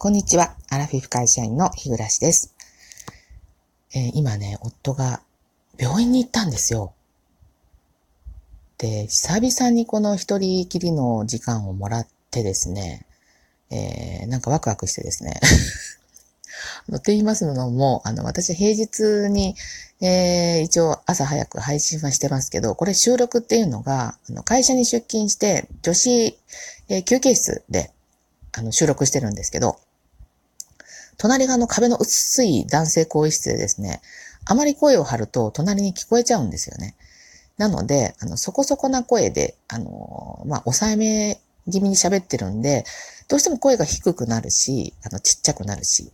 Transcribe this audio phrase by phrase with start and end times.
[0.00, 0.54] こんにちは。
[0.70, 2.54] アラフィフ会社員の日暮です。
[3.92, 5.22] えー、今ね、夫が
[5.76, 6.92] 病院に行ったんですよ。
[8.78, 13.06] で、久々にこの一人きりの時間をもらってですね、
[13.72, 15.40] えー、なんかワクワクしてですね。
[16.94, 19.56] って言いますのも、あの、私平日に、
[20.00, 26.38] えー、一応朝早く配信はしてますけど、これ収録っていうのが、あの会社に出勤して、女子、
[26.88, 27.90] えー、休憩室で、
[28.52, 29.80] あの、収録してるんですけど、
[31.18, 34.00] 隣側の壁の薄い男性更衣室でですね、
[34.44, 36.94] あまり声を張ると隣に聞こえちゃうんですよね。
[37.58, 42.84] なので、あの、そこそこな声で、あの、まあ、抑えめ気味に喋ってるんで、
[43.26, 46.10] どうしても声が低くなるし、あの、ちっちゃくなるし、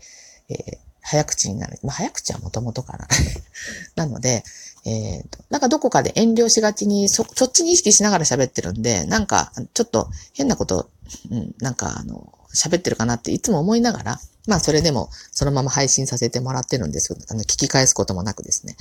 [0.48, 1.78] えー、早口になる。
[1.82, 3.06] まあ、早口はもともとかな。
[3.94, 4.42] なので、
[4.86, 10.90] えー、なんかどこかで遠慮しがちに、そ、そっちに意識しながら喋ってるんで、なんか、ちょっと変なこと、
[11.30, 18.77] うん、なんかあの、喋ってるかなっていつも思いながら、まあそれでもそのまま配信させてもらってるんですけど、あの、聞き返すこともなくですね。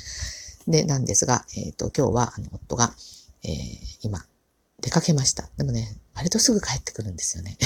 [0.68, 2.94] で、なんですが、えっ、ー、と、今日は、あの、夫が、
[3.44, 3.54] えー、
[4.02, 4.26] 今、
[4.82, 5.50] 出かけました。
[5.58, 7.58] でもね、割とすぐ帰ってくるんですよね。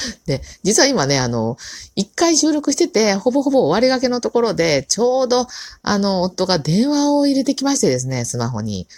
[0.26, 1.56] で、実は今ね、あの、
[1.96, 5.46] 一回収録してて、ほぼほぼ終わりがけのところで、ちょうど、
[5.82, 8.88] あの、夫が電話を入れてきましてですね、スマホに。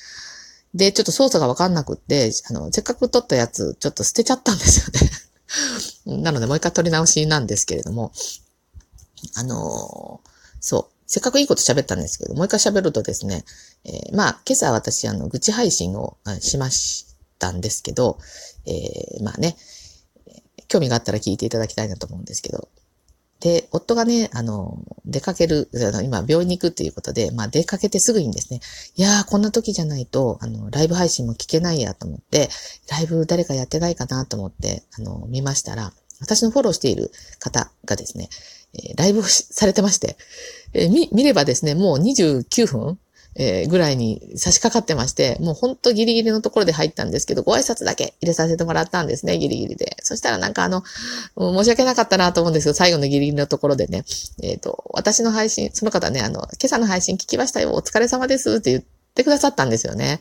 [0.75, 4.87] で、ちょっと操作がわかんなくって、あの、せっかく撮ったやつ、ちょっと捨てちゃったんですよ
[6.07, 6.23] ね。
[6.23, 8.13] なので、もう一回撮り直しなんですけれども、
[9.35, 10.21] あの、
[10.61, 10.95] そう。
[11.07, 13.45] せっかくいいこと喋ったんですけど、もう一回喋るとですね、
[13.85, 17.07] えー、まあ、今朝私、あの、愚痴配信をしまし
[17.39, 18.19] たんですけど、
[18.67, 19.57] えー、まあね、
[20.75, 22.69] 興味があったら聞いていただきたいなと思うんですけど、
[23.39, 28.61] で、夫がね、あの、出かける、あの今、病院に行くっていうことで、まあ、出かけてすぐにですね、
[28.97, 32.49] いやー、こんな時じゃないと、あの、ライブ配信も聞けないやと思って、
[32.91, 38.31] ライブ誰かやってないかなと思って、あの、見ましたら、私のフォローしている方がですね、
[38.73, 40.17] えー、ライブをされてまして、
[40.73, 42.99] えー、見、見ればですね、もう29分
[43.37, 49.97] えー、ぐらいに差し掛かってまして、もうほんとギリギリのところで入ったんですけど、ご挨拶だけ入れさせてもらったんですね、ギリギリで。
[50.03, 50.83] そしたらなんかあの、
[51.37, 54.05] 申し訳なかったなと思うんですけど、最後のギリギリのところでね、
[54.43, 60.21] えっ、ー、と、私の配信、その方ね、あの、今朝の配信聞きましたよ、お疲れ様ですって言ってくださったんですよね。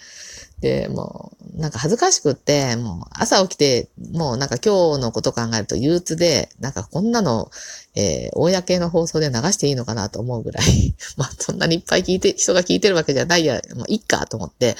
[0.63, 7.51] で、もう、なんか恥ずかしくって、もう朝起きて、もうなんか今日のこと考えると憂鬱で、なんかこんなの、
[7.95, 14.77] えー、公の放送で流していいのかなと思うぐらい、 まあそんなにいっぱい聞いて、人が聞いてるわけじゃないや、もういっかと思って、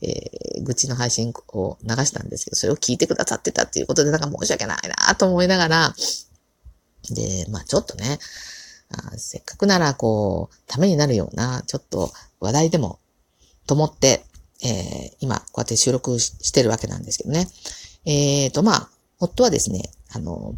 [0.00, 5.94] えー、愚痴の配信を流したんですけど、それを聞いてくださってたっていうことでなんか申し訳ないなと思いながら、
[7.10, 8.18] で、まあちょっとね、
[8.90, 12.10] あせっかくならこう、ためになるような、ちょっと
[12.40, 12.98] 話題でも、
[13.66, 14.24] と思って、
[14.64, 17.48] えー、今、こうやって収録してるわけなんですけどね。
[18.04, 18.88] えっ、ー、と、まあ、
[19.20, 20.54] 夫はですね、あの、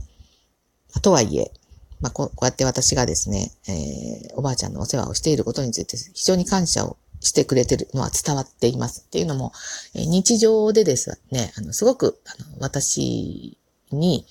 [1.03, 1.53] とはいえ、
[2.01, 9.05] まあこ、こうやって私がですね、えー、おばあちゃんのお世話をしていることについて非常に感謝をしてくれてるのは伝わっています。
[9.07, 9.53] っていうのも、
[9.95, 13.59] えー、日常でですね、あの、すごく、あの、私
[13.93, 14.27] に、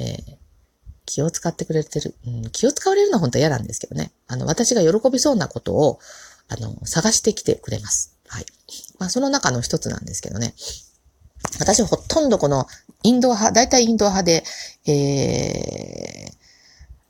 [0.00, 0.36] えー、
[1.06, 4.12] 気を使ってくれてる、うん、気を使われるのは本当は嫌なんですけどね。
[4.26, 6.00] あの、私が喜びそうなことを、
[6.48, 8.13] あの、探してきてくれます。
[8.28, 8.46] はい。
[8.98, 10.54] まあ、その中の一つなんですけどね。
[11.58, 12.66] 私はほとんどこの
[13.02, 14.44] インドア派、大体インド派で、
[14.86, 16.34] えー、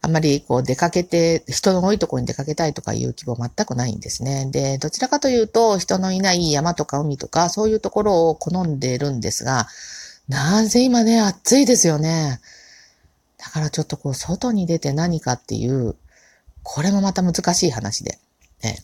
[0.03, 4.49] あんまりこう出かけて、人の多いところに出かけたいとかいう希望全くないんですね。
[4.51, 9.67] で、どちらかというと、人のいない山とか海とか、そういうところを好んでるんですが、
[10.29, 12.41] なぜ今ね、暑いですよね。
[13.39, 15.97] だからちょっとこう、外に出て何かっていう、
[16.63, 18.19] これもまた難しい話で。
[18.63, 18.79] ね、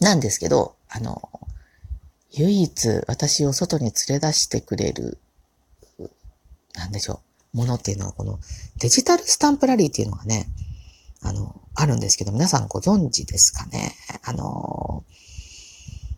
[0.00, 1.30] なんですけど、あの、
[2.32, 5.18] 唯一私を外に連れ出してくれる、
[6.74, 7.20] なんでしょ
[7.54, 8.38] う、ものっていうのはこの
[8.78, 10.46] デジタルスタンプラリーっていうのがね、
[11.22, 13.94] あの、あるんですけど、皆さんご存知ですかね？
[14.22, 15.04] あの、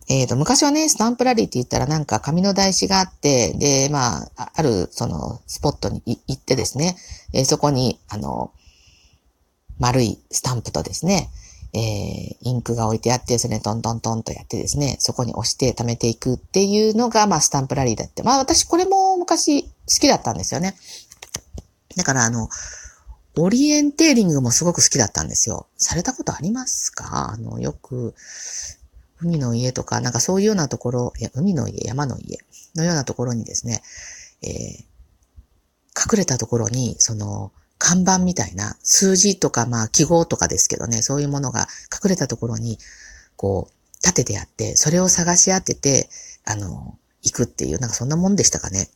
[0.09, 6.97] えっ、ー、と、昔はね、スタンプラリーって言ったらなんか紙の台紙があって、で、まあ、ある、その、スポットに行ってですね、
[7.31, 8.51] えー、そこに、あの、
[9.77, 11.29] 丸いスタンプとですね、
[11.73, 18.23] えー、インクが置いてあって、それにトントントンとやってですね、そこに押して貯めていくっていうのが、まあ、スタンプラリーだって。
[18.23, 19.69] まあ、私これも昔好
[19.99, 20.75] きだったんですよね。
[21.95, 22.49] だから、あの、
[23.37, 25.67] オリエンテーリングもすごく好きだったんですよ。
[25.77, 27.31] されたことありますか？
[27.33, 28.15] あの、よく、
[29.21, 32.39] 海の家とか、なんかそういうようなところ、いや、海の家、山の家
[32.75, 33.81] のようなところにですね、
[34.41, 37.51] えー、隠れたところに、その、
[37.89, 42.77] 看板みたいな数字とか、まあ記号とかですけどね、そういうものが隠れたところに、
[43.35, 46.07] こう、立ててあって、それを探し当てて、
[46.45, 48.89] あの、行くっていう、なんかそんなもんでしたかね。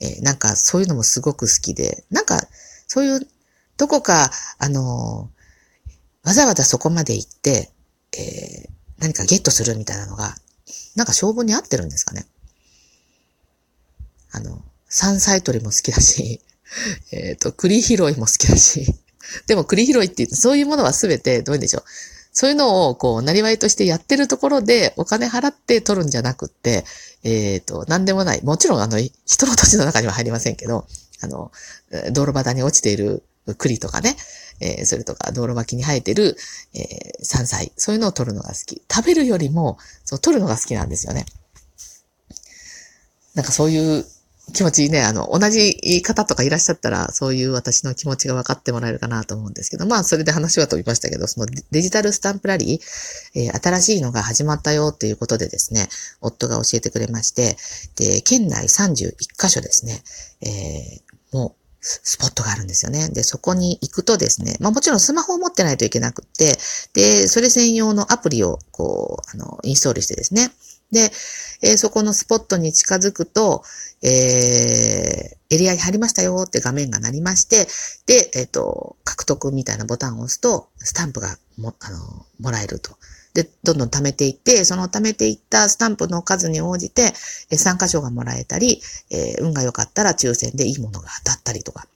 [0.00, 2.40] えー、なんかそういうのもすごく好きで、なんか
[2.88, 3.20] そういう
[3.76, 5.30] どこか、あの、
[6.24, 7.70] わざわざそこまで行って、
[8.18, 10.34] えー、何かゲットするみたいなのが、
[10.96, 12.26] なんか性分に合ってるんですかね。
[14.32, 16.40] あの、山菜採りも好きだし、
[17.12, 18.94] えっ、と、栗拾いも好きだし、
[19.46, 21.84] でも栗拾いって言うと、そういうものはすべて、どういうんでしょう。
[22.34, 26.84] そういうのを、こう、なりわいとしてやってるところで、お金払って取るんじゃなくって、
[27.24, 28.42] えっ、ー、と、なんでもない。
[28.42, 30.86] もちろん、あの、人の土地の中には入りませんけど、
[31.20, 31.52] あの、
[32.12, 33.22] 道路端に落ちている
[33.58, 34.16] 栗とかね、
[34.60, 36.36] えー、それとか道路脇に生えてる、
[36.74, 38.82] えー、山菜、そういうのを取るのが好き。
[38.90, 41.26] 食べるよりも、そう、取るのが好きなんですよね。
[43.34, 44.04] なんかそういう
[44.52, 55.88] 気持ちいいね、あの、同じ方とかいらっしゃったら、そういう私の気持ちが分かってもらえるかなと思うんですけど、まあ、それで話は飛びましたけど、そのデジタルスタンプラリー、えー、新しいのが始まったよっていうことでですね、
[56.20, 57.56] 夫が教えてくれまして、
[57.96, 60.02] で、県内31カ所ですね、
[60.42, 63.08] えー、もう、スポットがあるんですよね。
[63.08, 66.56] で、そこに行くとですね、まあもちろんスマホを持ってないといけなくって、
[66.94, 70.52] で、それ専用のアプリをこう、あの、インストールしてですね。
[70.92, 71.10] で、
[71.62, 73.64] えー、そこのスポットに近づくと、
[74.02, 77.66] えー、エリアに入りましたよって画面が鳴りまして、
[78.06, 82.96] で、えっ、ー、と、獲得みたいなボタンを押すと、スタンプがも、あの、もらえると。
[83.34, 87.14] で、どんどん貯めていって、その貯めていったスタンプの数に応じて
[87.50, 91.86] え、参加賞がもらえたり、えー、運が良かったら抽選でいいものが当たったりとか。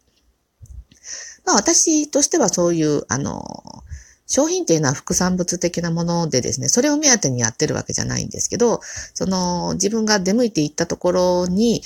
[1.45, 3.85] まあ私としてはそういう、あの、
[4.27, 8.81] 商品っていうのは副産物的なものでですね、それを目当てにやってるわけじゃないんですけど、
[9.15, 11.83] その自分が出向いていったところに、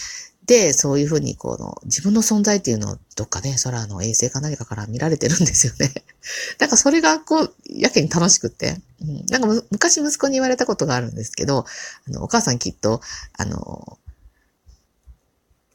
[0.50, 5.94] で、そういうふうに、この、自分の存在っていうのを、どっかね、空の衛星か何かから見られてるんですよね。
[6.58, 8.80] なんかそれが、こう、やけに楽しくって。
[9.00, 11.66] うん、なんか昔息子に言われたことがあるんですけど、
[12.08, 13.00] あの、お母さんきっと、
[13.34, 13.98] あの、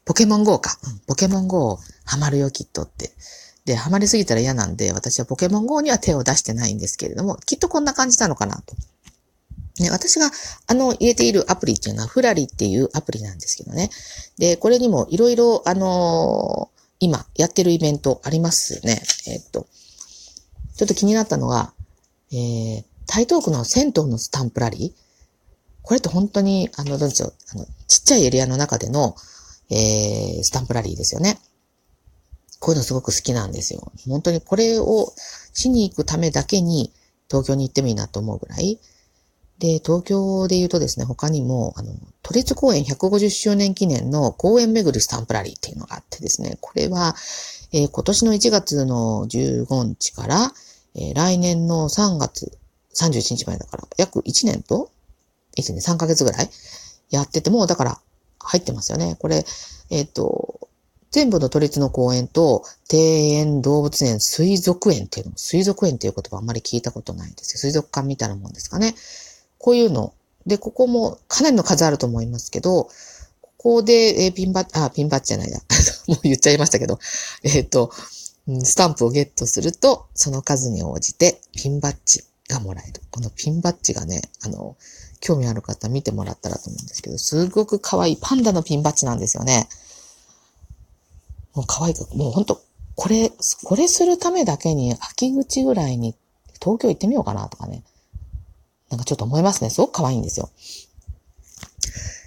[0.04, 0.78] ポケモン GO か。
[0.84, 3.14] うん、ポケモン GO ハマるよ、きっとって。
[3.66, 8.76] で、ハマりすぎたら嫌なんで、私はポケモン GO には手を出してないんですけれども、きっとこんな感じなのかなと。
[9.80, 10.32] ね、私が、
[10.68, 13.90] あの、入れているアプリっていうのは、フラリっていうアプリなんですけどね。
[14.38, 19.02] で、これにもいろいろ、あのー、今、やってるイベントありますね。
[19.28, 19.68] えー、っと、
[20.78, 21.74] ちょっと気になったのが、
[22.32, 25.06] えー、台東区の銭湯のスタンプラリー
[25.86, 29.16] これって本当に、あの、どうでしょう、あの、ちっちゃいエリアの中での、
[29.70, 31.40] えー、スタンプラリーですよね。
[32.66, 33.92] こういうのすごく好きなんですよ。
[34.10, 35.14] 本当にこれを
[35.54, 36.92] しに行くためだけに
[37.30, 38.80] 東京に行ってもいいなと思うぐらい、
[39.60, 47.16] で、東京で言うとですね、他にも、あの、都立公園150周年記念の公園巡りスタンプラリーっていうのがあってですね、これは、
[47.72, 50.52] えー、今年の1月の15日から、
[50.96, 52.58] えー、来年の3月
[52.96, 54.90] 31日までだから、約1年と、
[55.56, 56.50] 1年3ヶ月ぐらい
[57.12, 58.00] やってて、もだから
[58.40, 59.18] 入ってますよね。
[59.20, 59.46] これ、
[59.92, 60.55] えっ、ー、と、
[61.16, 67.60] 全部の都立の公園と、庭園、動物園、水族園っていうの、水族園っていう言葉あんまり聞いたことないんですよ。
[67.60, 68.96] 水族館みたいなもんですかね。
[69.58, 70.14] こういうの。
[70.46, 72.90] で、ここもかなりの数あると思いますけど、
[73.40, 75.58] ここで、えー、ピンバッ、あ、ピンバッジじゃないや。
[76.08, 77.00] もう言っちゃいましたけど、
[77.44, 77.94] えっ、ー、と、
[78.66, 83.02] スタンプをゲットすると、その数に応じてピンバッジがもらえる。
[83.10, 84.76] このピンバッジがね、あの、
[85.22, 89.70] 興味ある方見てもらったらと思うんですけど、すごく可愛いパンダのピンバッジなんですよね。
[91.56, 92.62] もう可愛く、もうほんと、
[92.96, 93.32] これ、
[93.64, 96.16] これするためだけに秋口ぐらいに
[96.62, 97.84] 東京行ってみようかなとかね。
[98.90, 99.70] なんかちょっと思いますね。
[99.70, 100.50] すごく可愛いんですよ。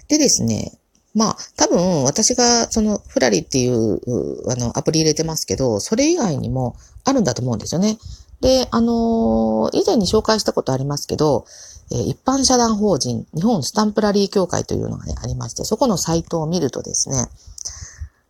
[0.07, 0.73] でですね、
[1.15, 7.97] まあ、多分私がそのフラリっていうあのアプリ入れてますけど、それ以外にもあるんだと思うんですよね。
[8.41, 11.45] で、あのー、以前に紹介したことありますけど、
[11.91, 17.27] えー、一般社団法人日本スタンプラリー協会というのがね、ありまして、そこのサイトを見るとですね、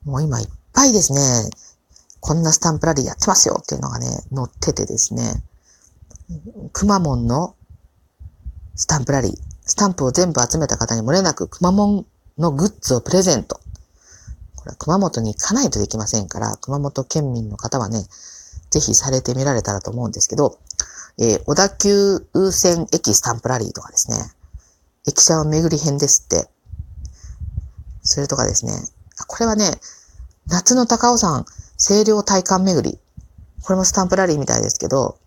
[0.10, 1.20] もう今いっぱいですね、
[2.20, 5.44] こんなスタンプラリーやってますよっていうのがね、載っててですね、
[6.74, 7.56] くまモンの
[8.76, 9.34] スタンプラリー。
[9.62, 12.06] スタンプを全部集めた方に漏れなく、くまモン
[12.40, 13.60] のグッズをプレゼント。
[14.56, 18.04] これは熊本に行かないとできませんから、熊本県民の方はね、
[18.72, 20.58] ぜひされてみられたらと思うんですけど、
[21.20, 24.18] えー、小田急線駅スタンプラリーとかですね、
[25.08, 26.50] 駅舎を巡り編ですって。
[28.02, 28.72] それとかですね、
[29.28, 29.80] これはね、
[30.50, 31.46] 夏の高尾山
[31.78, 33.00] 清涼体感巡り。
[33.64, 35.18] これもスタンプラリーみたいですけど、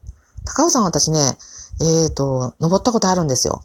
[0.44, 1.36] 高尾山私ね、
[1.80, 3.62] えっ、ー、と、登ったことあるんですよ。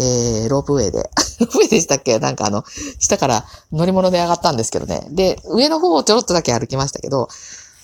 [0.00, 1.10] えー、ロープウェイで。
[1.40, 2.18] ロープウェイでしたっけ？
[2.18, 2.64] なんかあの、
[2.98, 5.06] 下から乗り物で上がったんですけどね。
[5.10, 7.28] で、上の方をちょろっとだけ歩きましたけど、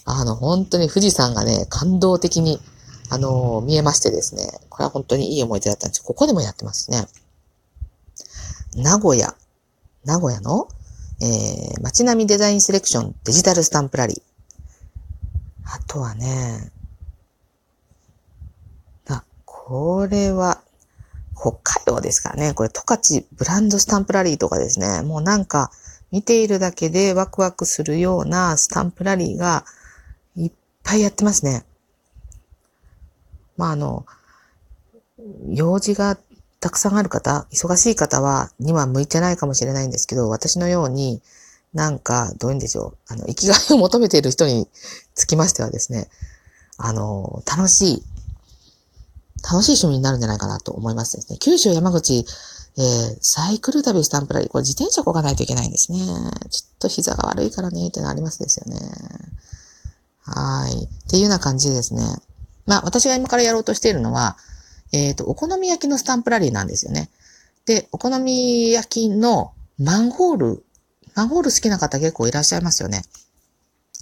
[0.05, 2.61] あの、本当に富士山がね、感動的に、
[3.09, 4.61] あのー、見えましてですね。
[4.69, 7.07] これは本当にいい思い出だったんですここでもやってますね。
[8.75, 9.35] 名古屋。
[10.05, 10.69] 名古屋の、
[11.23, 14.23] えー、街並みデザインセレクションデジタルスタンプラリー。
[15.65, 16.73] あとはね、
[19.09, 20.63] あ、これは、
[21.37, 22.55] 北海道ですからね。
[22.55, 25.03] これ、十勝ブランドスタンプラリーとかですね。
[25.03, 25.71] もうなんか、
[26.11, 29.65] 見ているだけでワクワクするようなスタンプラリーが
[30.37, 31.65] いっぱいやってますね。
[33.57, 34.07] まあ、あの、
[35.49, 36.30] 用事があって
[36.61, 41.23] たくさんある方、忙しい方は、には向いてないかもしれないんですけど、私のように、
[41.73, 43.13] なんか、どういうんでしょう。
[43.13, 44.69] あの、生きがいを求めている人に
[45.15, 46.09] つきましてはですね、
[46.77, 48.03] あの、楽しい、
[49.43, 51.39] 楽しい趣味になるんじゃないかなと思いますですね。
[51.39, 52.27] 九州山口、
[52.77, 55.99] えー、サイクル旅スタンプラリー、これ自転車こがないといけないんですね。
[55.99, 58.79] ちょっと膝が悪いからね、ってのありますですよね。
[60.23, 60.85] はい。
[60.85, 62.03] っていうような感じでですね。
[62.67, 64.37] まあ、私が今からやろうとしているのは、
[64.93, 67.11] えっ、ー、と、お好み焼きのスタンプラリーなんですよね。
[67.67, 70.65] で、お好み焼きのマンホール、
[71.15, 73.03] マンホール好きな方結構いらっしゃいますよね。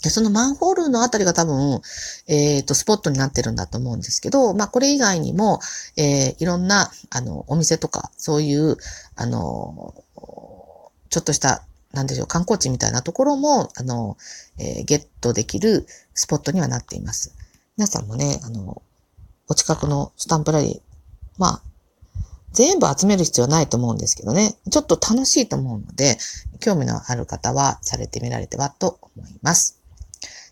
[0.02, 1.80] で、そのマンホールのあたりが多分、
[2.28, 5.59] えっ、ー、と、スポットになってるんだと思うんですけど、まあ、これ以外にも、
[5.97, 8.76] えー、いろんな、あの、お店とか、そういう、
[9.16, 9.95] あの、
[11.11, 14.16] ちょっとした、なんでしょう、観光地みたいなところも、あの、
[14.59, 17.35] えー、ゲットできるスポットにはなっています。
[17.76, 18.83] 皆さんもね、あの、
[19.49, 20.81] お近くのスタンプラリー、
[21.38, 21.62] まあ、
[22.52, 26.19] 全部集める必要ないと思うんですけどね、ちょっと楽しいと思うので、
[26.61, 29.78] 興味のある方はされてみられてはと思います。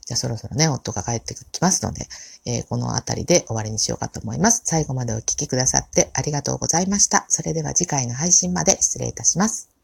[0.06, 2.06] じゃあそろそろね、夫が帰ってきますので、
[2.46, 4.62] えー、この辺りで終わりにしようかと思います。
[4.64, 7.26] 最後までお聴きくださってありがとうございました。
[7.28, 9.68] それでは次回の配信まで失礼いたします。